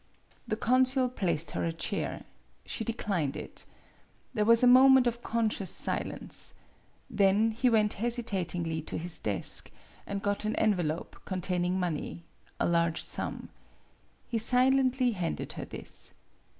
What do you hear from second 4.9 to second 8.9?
of conscious silence. Then he went hesitatingly